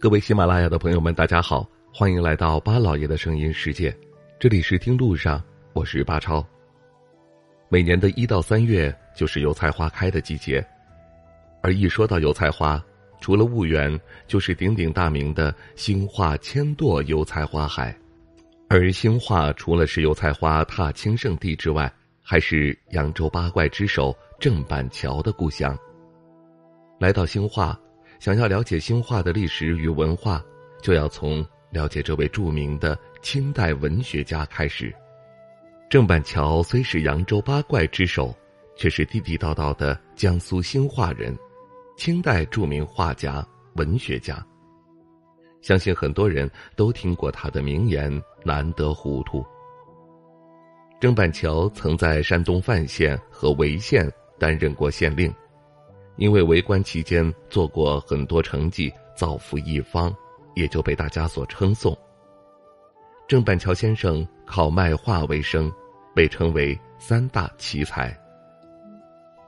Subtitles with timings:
[0.00, 3.94] 各位喜马拉雅的朋友们，大家好，欢迎来到巴老爷的声音世界。
[4.38, 5.44] 这里是听路上，
[5.74, 6.42] 我是巴超。
[7.68, 10.66] 每年的一到三月就是油菜花开的季节，
[11.62, 12.82] 而一说到油菜花，
[13.20, 17.94] 除了婺源，就是鼎鼎大名的兴化千垛油菜花海。
[18.70, 21.92] 而兴化除了是油菜花踏青圣地之外，
[22.22, 25.78] 还是扬州八怪之首郑板桥的故乡。
[26.98, 27.78] 来到兴化。
[28.20, 30.44] 想要了解兴化的历史与文化，
[30.82, 34.94] 就要从了解这位著名的清代文学家开始。
[35.88, 38.36] 郑板桥虽是扬州八怪之首，
[38.76, 41.34] 却是地地道道的江苏兴化人，
[41.96, 43.44] 清代著名画家、
[43.76, 44.46] 文学家。
[45.62, 48.12] 相信很多人都听过他的名言
[48.44, 49.42] ：“难得糊涂。”
[51.00, 54.06] 郑板桥曾在山东范县和潍县
[54.38, 55.32] 担任过县令。
[56.20, 60.14] 因为为官期间做过很多成绩，造福一方，
[60.54, 61.96] 也就被大家所称颂。
[63.26, 65.72] 郑板桥先生靠卖画为生，
[66.14, 68.14] 被称为三大奇才。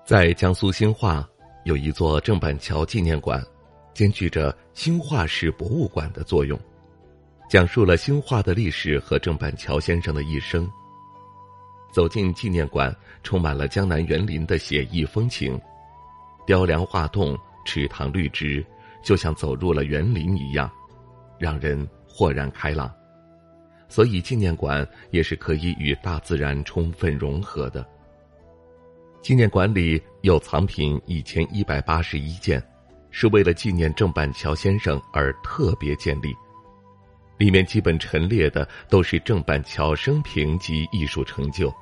[0.03, 1.29] 在江苏兴化
[1.65, 3.45] 有一座郑板桥纪念馆，
[3.93, 6.59] 兼具着兴化市博物馆的作用，
[7.51, 10.67] 讲述了兴化的历史和郑板桥先生的一生。
[11.93, 15.61] 走进纪念馆，充满了江南园林的写意风情。
[16.47, 18.65] 雕梁画栋、池塘绿植，
[19.03, 20.71] 就像走入了园林一样，
[21.39, 22.93] 让人豁然开朗。
[23.89, 27.87] 所以纪念馆也是可以与大自然充分融合的。
[29.21, 32.61] 纪念馆里有藏品一千一百八十一件，
[33.11, 36.35] 是为了纪念郑板桥先生而特别建立。
[37.39, 41.73] 里面基本陈列的都是郑板桥生平及艺术成就，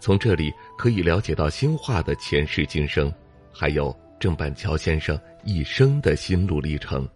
[0.00, 3.12] 从这里可以了解到兴化的前世今生。
[3.52, 7.08] 还有郑板桥先生一生的心路历程。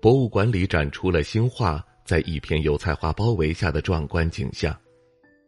[0.00, 4.78] 博物馆里展出了兴化在一片油菜花包围下的壮观景象。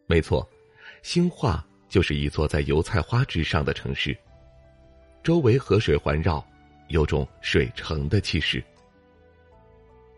[0.07, 0.47] 没错，
[1.03, 4.17] 兴化就是一座在油菜花之上的城市，
[5.23, 6.45] 周围河水环绕，
[6.87, 8.61] 有种水城的气势。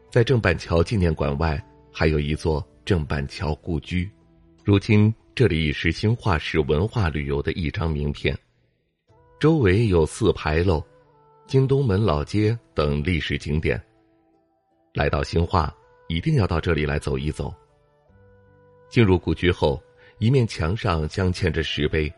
[0.10, 4.10] 在郑板桥纪念馆外，还有一座郑板桥故居，
[4.64, 8.38] 如今这里已是兴化市文化旅游的一张名片。
[9.42, 10.86] 周围有四牌楼、
[11.48, 13.84] 京东门老街等历史景点。
[14.94, 15.76] 来到兴化，
[16.08, 17.52] 一定要到这里来走一走。
[18.88, 19.82] 进入故居后，
[20.20, 22.14] 一面墙上镶嵌着石碑，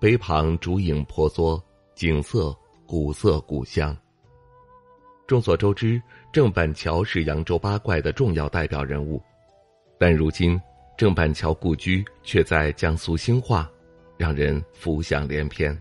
[0.00, 1.62] 碑旁竹影婆娑，
[1.94, 2.56] 景色
[2.86, 3.94] 古色古香。
[5.26, 6.00] 众所周知，
[6.32, 9.22] 郑板桥是扬州八怪的重要代表人物，
[9.98, 10.58] 但如今
[10.96, 13.70] 郑板桥故居却在江苏兴化，
[14.16, 15.78] 让人浮想联翩。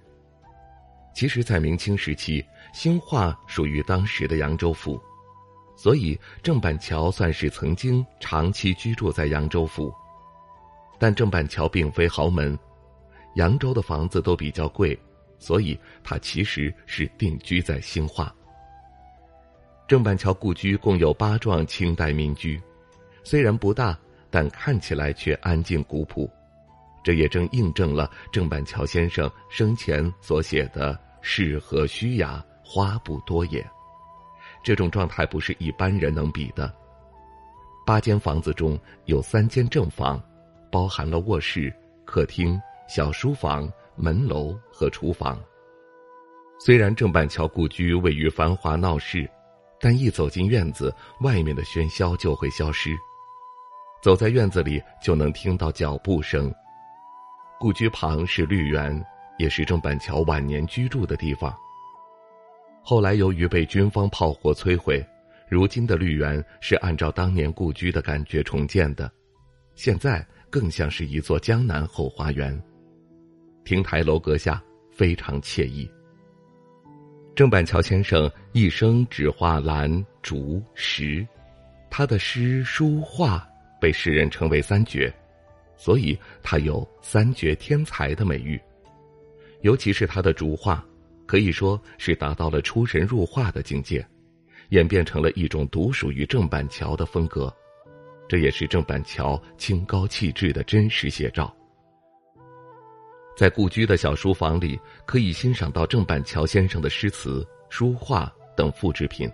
[1.15, 5.01] 其实，在明清时期，兴化属于当时的扬州府，
[5.77, 9.93] 所以郑板桥算是曾经长期居住在扬州府。
[10.99, 12.59] 但郑板桥并非豪门，
[13.35, 14.97] 扬州的房子都比较贵，
[15.39, 18.35] 所以他其实是定居在兴化。
[19.87, 22.61] 郑板桥故居共有八幢清代民居，
[23.23, 23.97] 虽然不大，
[24.29, 26.29] 但看起来却安静古朴，
[27.05, 30.99] 这也正印证了郑板桥先生生前所写的。
[31.21, 33.63] 适合虚雅，花不多也。
[34.63, 36.71] 这种状态不是一般人能比的。
[37.85, 40.21] 八间房子中有三间正房，
[40.71, 41.71] 包含了卧室、
[42.05, 45.39] 客厅、小书房、门楼和厨房。
[46.59, 49.29] 虽然郑板桥故居位于繁华闹市，
[49.79, 52.95] 但一走进院子，外面的喧嚣就会消失。
[54.01, 56.53] 走在院子里，就能听到脚步声。
[57.59, 59.05] 故居旁是绿园。
[59.37, 61.53] 也是郑板桥晚年居住的地方。
[62.81, 65.05] 后来由于被军方炮火摧毁，
[65.49, 69.11] 如今的绿园是按照当年故居的感觉重建的，
[69.75, 72.57] 现在更像是一座江南后花园。
[73.65, 75.85] 亭台楼阁下非常惬意。
[77.35, 79.91] 郑板桥先生一生只画兰、
[80.21, 81.27] 竹、石，
[81.89, 83.45] 他的诗、书、画
[83.81, 85.13] 被世人称为三绝，
[85.77, 88.59] 所以他有“三绝天才”的美誉。
[89.61, 90.85] 尤其是他的竹画，
[91.25, 94.05] 可以说是达到了出神入化的境界，
[94.69, 97.51] 演变成了一种独属于郑板桥的风格，
[98.27, 101.55] 这也是郑板桥清高气质的真实写照。
[103.35, 109.29] 在故居的小书房里，可以欣赏到郑板桥先生的诗词、书画等复制品。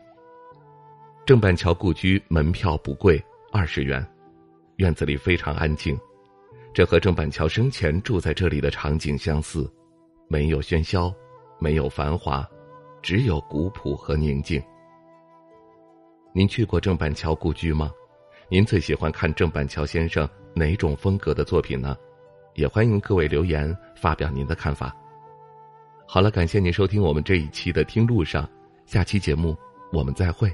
[1.24, 4.06] 郑板桥故居门票不贵，二十元，
[4.78, 5.96] 院子里非常安静，
[6.74, 9.70] 这和郑板桥生前住在这里的场景相似。
[10.28, 11.14] 没有喧嚣，
[11.60, 12.48] 没有繁华，
[13.02, 14.62] 只有古朴和宁静。
[16.34, 17.92] 您去过郑板桥故居吗？
[18.48, 21.98] 您最喜欢看郑板桥先生哪种风格的作品呢？
[22.56, 24.96] 也欢迎各位留言发表您的看法。
[26.08, 28.46] 好了，感谢您收听我们这一期的《听路上》，
[28.86, 29.58] 下期节目
[29.92, 30.54] 我们再会。